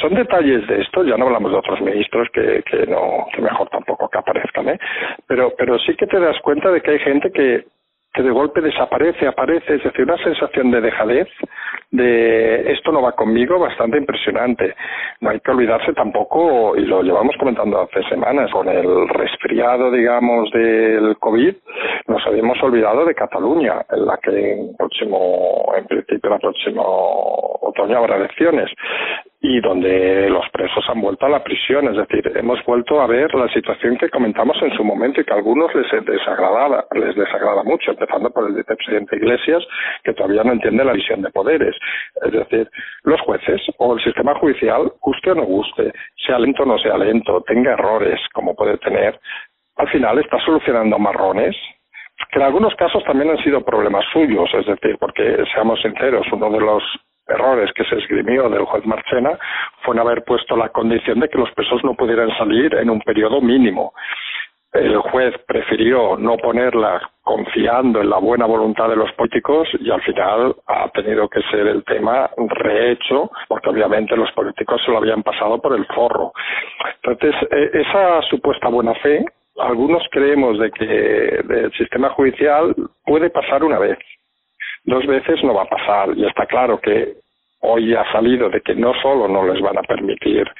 [0.00, 3.68] son detalles de esto, ya no hablamos de otros ministros que, que no, que mejor
[3.68, 4.78] tampoco que aparezcan, ¿eh?
[5.26, 7.66] Pero, pero sí que te das cuenta de que hay gente que
[8.12, 11.28] que de golpe desaparece, aparece, es decir, una sensación de dejadez,
[11.92, 14.74] de esto no va conmigo, bastante impresionante.
[15.20, 20.50] No hay que olvidarse tampoco, y lo llevamos comentando hace semanas, con el resfriado, digamos,
[20.50, 21.54] del COVID,
[22.10, 27.98] nos habíamos olvidado de Cataluña, en la que en próximo, en principio, el próximo otoño
[27.98, 28.68] habrá elecciones
[29.40, 31.86] y donde los presos han vuelto a la prisión.
[31.88, 35.32] Es decir, hemos vuelto a ver la situación que comentamos en su momento y que
[35.32, 39.64] a algunos les desagrada, les desagrada mucho, empezando por el vicepresidente Iglesias,
[40.02, 41.76] que todavía no entiende la visión de poderes.
[42.26, 42.68] Es decir,
[43.04, 45.92] los jueces o el sistema judicial, guste o no guste,
[46.26, 49.18] sea lento o no sea lento, tenga errores como puede tener,
[49.76, 51.56] al final está solucionando marrones
[52.30, 56.50] que en algunos casos también han sido problemas suyos, es decir, porque seamos sinceros, uno
[56.50, 56.82] de los
[57.26, 59.38] errores que se esgrimió del juez Marchena
[59.82, 63.00] fue en haber puesto la condición de que los presos no pudieran salir en un
[63.00, 63.92] periodo mínimo.
[64.72, 70.00] El juez prefirió no ponerla confiando en la buena voluntad de los políticos y al
[70.02, 75.24] final ha tenido que ser el tema rehecho porque obviamente los políticos se lo habían
[75.24, 76.32] pasado por el forro.
[77.02, 79.24] Entonces, e, esa supuesta buena fe,
[79.58, 83.98] algunos creemos de que el sistema judicial puede pasar una vez,
[84.84, 87.14] dos veces no va a pasar y está claro que
[87.60, 90.50] hoy ha salido de que no solo no les van a permitir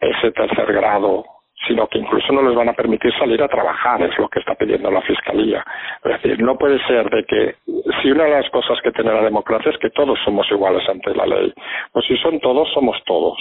[0.00, 1.24] ese tercer grado,
[1.66, 4.54] sino que incluso no les van a permitir salir a trabajar, es lo que está
[4.54, 5.64] pidiendo la Fiscalía.
[6.04, 7.56] Es decir, no puede ser de que
[8.00, 11.14] si una de las cosas que tiene la democracia es que todos somos iguales ante
[11.14, 11.52] la ley,
[11.92, 13.38] pues si son todos, somos todos.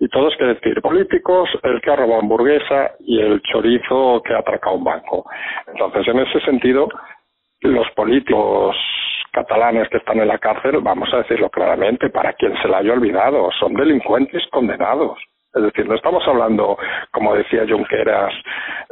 [0.00, 4.38] Y todos quiere decir políticos, el que ha robado hamburguesa y el chorizo que ha
[4.38, 5.24] atracado un banco.
[5.66, 6.88] Entonces, en ese sentido,
[7.60, 8.76] los políticos
[9.32, 12.92] catalanes que están en la cárcel, vamos a decirlo claramente, para quien se la haya
[12.92, 15.18] olvidado, son delincuentes condenados.
[15.54, 16.76] Es decir, no estamos hablando,
[17.10, 18.34] como decía Junqueras,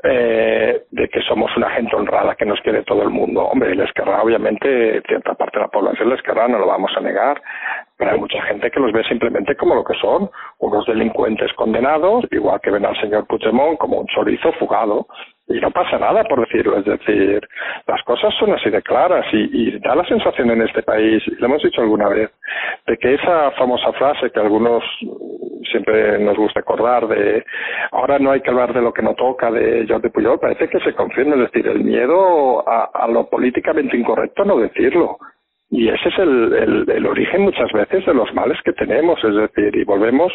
[0.03, 3.43] eh, de que somos una gente honrada que nos quiere todo el mundo.
[3.43, 7.01] Hombre, les querrá, obviamente, cierta parte de la población les querrá, no lo vamos a
[7.01, 7.41] negar,
[7.97, 12.25] pero hay mucha gente que los ve simplemente como lo que son, unos delincuentes condenados,
[12.31, 15.07] igual que ven al señor Puigdemont como un chorizo fugado,
[15.49, 17.41] y no pasa nada por decirlo, es decir,
[17.87, 21.37] las cosas son así de claras y, y da la sensación en este país, y
[21.37, 22.31] lo hemos dicho alguna vez,
[22.87, 24.83] de que esa famosa frase que algunos
[25.71, 27.45] siempre nos gusta acordar de
[27.93, 30.81] ahora no hay que hablar de lo que no toca de Jordi Puyol, parece que
[30.81, 35.19] se confirma, es decir, el miedo a, a lo políticamente incorrecto no decirlo.
[35.69, 39.77] Y ese es el, el, origen muchas veces de los males que tenemos, es decir,
[39.77, 40.33] y volvemos,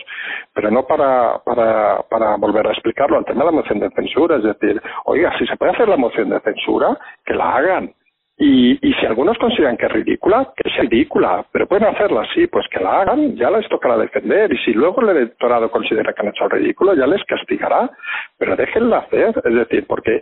[0.53, 4.37] pero no para, para, para volver a explicarlo, al tema de la moción de censura,
[4.37, 7.93] es decir, oiga, si se puede hacer la moción de censura, que la hagan.
[8.37, 12.47] Y, y si algunos consideran que es ridícula, que es ridícula, pero pueden hacerla así,
[12.47, 14.51] pues que la hagan, ya les tocará defender.
[14.51, 17.89] Y si luego el electorado considera que han hecho el ridículo, ya les castigará,
[18.37, 20.21] pero déjenla hacer, es decir, porque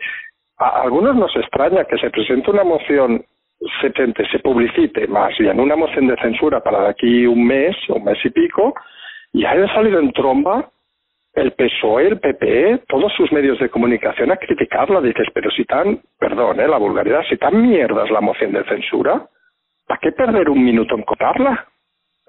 [0.57, 3.23] a algunos nos extraña que se presente una moción
[3.81, 3.91] se,
[4.31, 8.17] se publicite más bien una moción de censura para de aquí un mes, un mes
[8.23, 8.73] y pico,
[9.33, 10.69] y haya salido en tromba
[11.33, 14.99] el PSOE, el PPE, todos sus medios de comunicación a criticarla.
[15.01, 16.67] Dices, pero si tan, perdón, ¿eh?
[16.67, 19.27] la vulgaridad, si tan mierda es la moción de censura,
[19.87, 21.68] ¿para qué perder un minuto en cotarla?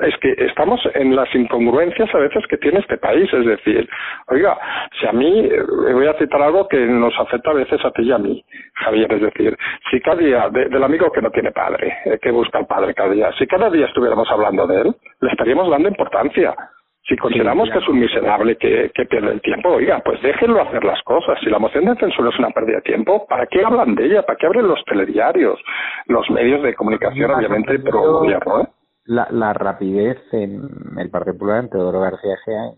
[0.00, 3.32] Es que estamos en las incongruencias a veces que tiene este país.
[3.32, 3.88] Es decir,
[4.28, 4.58] oiga,
[4.98, 8.02] si a mí, eh, voy a citar algo que nos afecta a veces a ti
[8.02, 9.56] y a mí, Javier, es decir,
[9.90, 13.10] si cada día, del amigo que no tiene padre, eh, que busca al padre cada
[13.10, 16.54] día, si cada día estuviéramos hablando de él, le estaríamos dando importancia.
[17.08, 20.84] Si consideramos que es un miserable que, que pierde el tiempo, oiga, pues déjenlo hacer
[20.84, 21.38] las cosas.
[21.40, 24.22] Si la moción de censura es una pérdida de tiempo, ¿para qué hablan de ella?
[24.22, 25.58] ¿Para qué abren los telediarios?
[26.06, 28.66] Los medios de comunicación, obviamente, pro gobierno, ¿eh?
[29.10, 32.70] La, la rapidez en el Partido Popular, en Teodoro García Gea,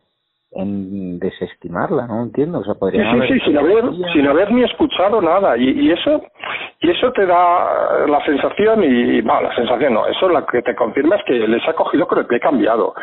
[0.52, 4.64] en desestimarla, no entiendo, o sea, podría sí, sí, sí, sin haber, sin haber ni
[4.64, 6.22] escuchado nada y, y eso
[6.80, 10.74] y eso te da la sensación y, bueno, la sensación no, eso la que te
[10.74, 12.94] confirma es que les ha cogido con el pie cambiado.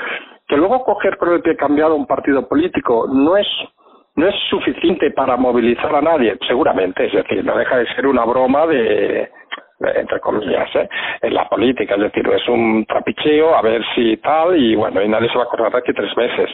[0.48, 3.48] Que luego coger con el pie cambiado un partido político no es
[4.16, 8.26] no es suficiente para movilizar a nadie, seguramente, es decir, no deja de ser una
[8.26, 9.30] broma de
[9.80, 10.90] entre comillas, ¿eh?
[11.22, 15.08] en la política, es decir, es un trapicheo a ver si tal y bueno, y
[15.08, 16.50] nadie se va a acordar de aquí tres veces.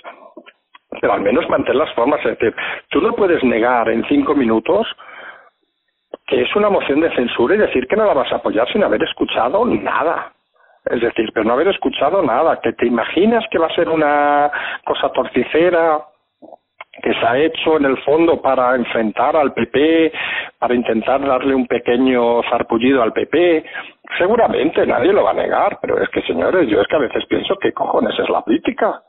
[1.01, 2.55] Pero al menos mantén las formas, es decir,
[2.89, 4.87] tú no puedes negar en cinco minutos
[6.27, 8.83] que es una moción de censura y decir que no la vas a apoyar sin
[8.83, 10.31] haber escuchado nada.
[10.85, 14.51] Es decir, pero no haber escuchado nada, que te imaginas que va a ser una
[14.85, 15.99] cosa torticera,
[17.01, 20.11] que se ha hecho en el fondo para enfrentar al PP,
[20.57, 23.65] para intentar darle un pequeño zarpullido al PP.
[24.17, 27.25] Seguramente nadie lo va a negar, pero es que señores, yo es que a veces
[27.27, 29.01] pienso que cojones es la política.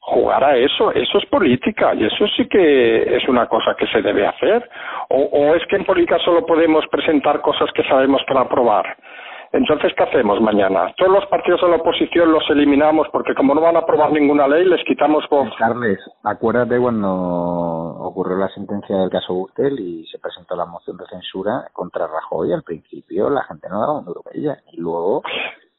[0.00, 4.00] Jugar a eso, eso es política y eso sí que es una cosa que se
[4.00, 4.66] debe hacer.
[5.10, 8.96] O, o es que en política solo podemos presentar cosas que sabemos para aprobar.
[9.52, 10.92] Entonces, ¿qué hacemos mañana?
[10.96, 14.46] Todos los partidos de la oposición los eliminamos porque como no van a aprobar ninguna
[14.46, 15.48] ley, les quitamos voz.
[15.58, 21.06] Carles, acuérdate cuando ocurrió la sentencia del caso Gürtel y se presentó la moción de
[21.06, 22.52] censura contra Rajoy.
[22.52, 25.22] Al principio la gente no daba un duro ella y luego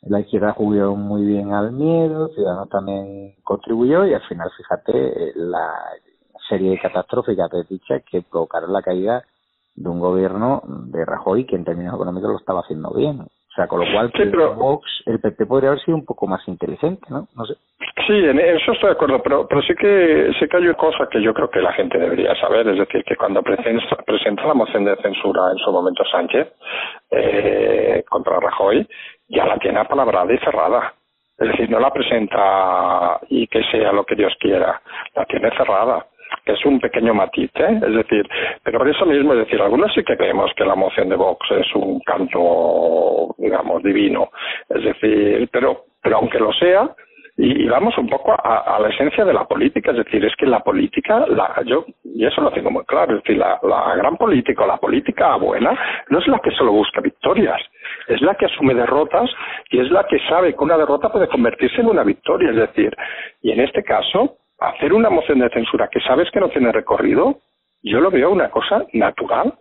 [0.01, 5.73] la izquierda jugó muy bien al miedo, Ciudadanos también contribuyó y al final, fíjate, la
[6.47, 9.23] serie catastrófica de dichas que provocaron la caída
[9.75, 13.27] de un gobierno de Rajoy que en términos económicos lo estaba haciendo bien.
[13.49, 16.27] O sea, con lo cual, sí, pero, Vox, el PP podría haber sido un poco
[16.27, 17.27] más inteligente, ¿no?
[17.35, 17.55] No sé.
[18.05, 21.07] Sí, en eso estoy de acuerdo, pero, pero sí que sí que hay una cosa
[21.09, 24.53] que yo creo que la gente debería saber, es decir, que cuando presenta, presenta la
[24.53, 26.47] moción de censura en su momento Sánchez
[27.11, 28.87] eh, contra Rajoy,
[29.27, 30.93] ya la tiene apalabrada y cerrada.
[31.37, 34.81] Es decir, no la presenta y que sea lo que Dios quiera,
[35.15, 36.05] la tiene cerrada
[36.51, 37.79] es un pequeño matiz, ¿eh?
[37.85, 38.27] es decir,
[38.63, 41.49] pero por eso mismo, es decir, algunos sí que creemos que la moción de Vox
[41.51, 44.29] es un canto, digamos, divino,
[44.69, 46.89] es decir, pero, pero aunque lo sea,
[47.41, 50.59] y, vamos un poco a, la esencia de la política, es decir, es que la
[50.59, 54.65] política, la, yo, y eso lo tengo muy claro, es decir, la, la gran política
[54.65, 55.71] o la política buena
[56.09, 57.61] no es la que solo busca victorias,
[58.09, 59.29] es la que asume derrotas
[59.71, 62.93] y es la que sabe que una derrota puede convertirse en una victoria, es decir,
[63.41, 67.39] y en este caso, hacer una moción de censura que sabes que no tiene recorrido,
[67.83, 69.53] yo lo veo una cosa natural.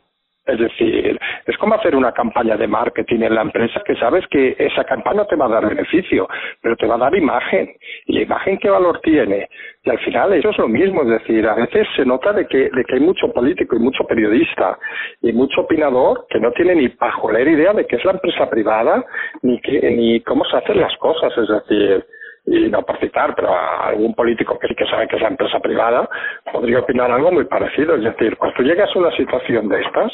[0.47, 4.57] Es decir, es como hacer una campaña de marketing en la empresa que sabes que
[4.59, 6.27] esa campaña te va a dar beneficio,
[6.63, 7.69] pero te va a dar imagen.
[8.07, 9.47] ¿Y la imagen qué valor tiene?
[9.85, 12.71] Y al final eso es lo mismo, es decir, a veces se nota de que,
[12.71, 14.79] de que hay mucho político y mucho periodista
[15.21, 19.05] y mucho opinador que no tiene ni pajolera idea de qué es la empresa privada
[19.43, 21.31] ni, ni cómo se hacen las cosas.
[21.37, 22.07] Es decir,
[22.51, 25.61] y no por citar, pero algún político que sí que sabe que es la empresa
[25.61, 26.09] privada
[26.53, 27.95] podría opinar algo muy parecido.
[27.97, 30.13] Es decir, cuando tú llegas a una situación de estas,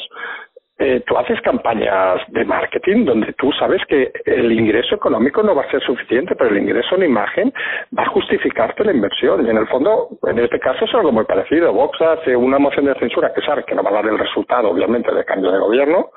[0.77, 5.61] eh, tú haces campañas de marketing donde tú sabes que el ingreso económico no va
[5.61, 7.53] a ser suficiente, pero el ingreso en imagen
[7.97, 9.45] va a justificarte la inversión.
[9.45, 11.71] Y en el fondo, en este caso es algo muy parecido.
[11.71, 14.69] Vox hace una moción de censura que sabe que no va a dar el resultado,
[14.69, 16.09] obviamente, de cambio de gobierno,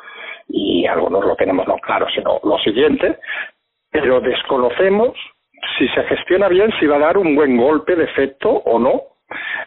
[0.49, 3.19] y algunos lo tenemos no claro, sino lo siguiente,
[3.93, 5.15] pero desconocemos
[5.79, 9.03] si se gestiona bien, si va a dar un buen golpe de efecto o no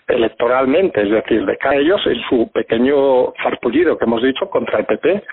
[0.08, 4.86] electoralmente, es decir, de cada ellos en su pequeño farpullido que hemos dicho contra el
[4.86, 5.24] PP.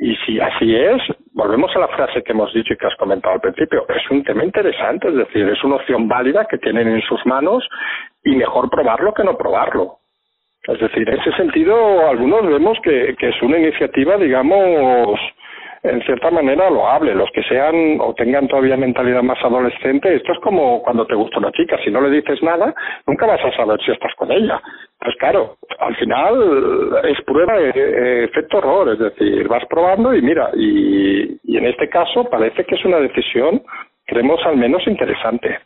[0.00, 1.00] Y si así es,
[1.32, 4.24] volvemos a la frase que hemos dicho y que has comentado al principio, es un
[4.24, 7.66] tema interesante, es decir, es una opción válida que tienen en sus manos
[8.24, 9.98] y mejor probarlo que no probarlo.
[10.64, 15.18] Es decir, en ese sentido, algunos vemos que, que es una iniciativa, digamos,
[15.82, 17.14] en cierta manera loable.
[17.14, 21.38] Los que sean o tengan todavía mentalidad más adolescente, esto es como cuando te gusta
[21.38, 21.76] una chica.
[21.84, 22.74] Si no le dices nada,
[23.06, 24.60] nunca vas a saber si estás con ella.
[24.98, 30.50] Pues claro, al final es prueba de efecto horror, es decir, vas probando y mira,
[30.54, 33.62] y, y en este caso parece que es una decisión,
[34.06, 35.58] creemos al menos interesante.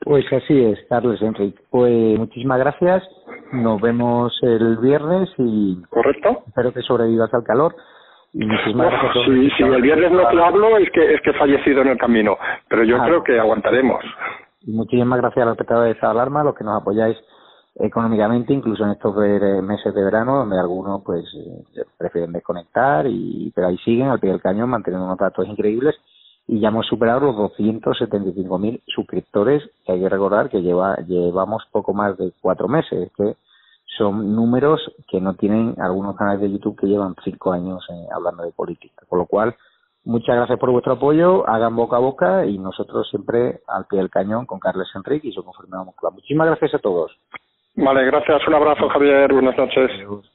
[0.00, 1.58] Pues así es, Carlos Enrique.
[1.70, 3.02] Pues muchísimas gracias.
[3.52, 6.44] Nos vemos el viernes y correcto.
[6.46, 7.74] Espero que sobrevivas al calor.
[8.34, 9.24] Muchísimas gracias.
[9.24, 11.98] Si, si el viernes no te hablo es que es que he fallecido en el
[11.98, 12.36] camino,
[12.68, 13.04] pero yo ah.
[13.04, 14.04] creo que aguantaremos.
[14.62, 17.16] Y muchísimas gracias a los espectadores de esta alarma, los que nos apoyáis
[17.76, 19.16] económicamente, incluso en estos
[19.62, 24.30] meses de verano, donde algunos pues eh, prefieren desconectar, y pero ahí siguen al pie
[24.30, 25.94] del cañón manteniendo unos datos increíbles
[26.48, 31.92] y ya hemos superado los 275.000 suscriptores, que hay que recordar que lleva, llevamos poco
[31.92, 33.36] más de cuatro meses, que
[33.96, 38.44] son números que no tienen algunos canales de YouTube que llevan cinco años eh, hablando
[38.44, 39.04] de política.
[39.08, 39.56] Con lo cual,
[40.04, 44.10] muchas gracias por vuestro apoyo, hagan boca a boca y nosotros siempre al pie del
[44.10, 47.12] cañón con Carles Enrique y su confirmamos Muchísimas gracias a todos.
[47.76, 48.46] Vale, gracias.
[48.46, 49.32] Un abrazo, Javier.
[49.32, 50.28] Buenas noches.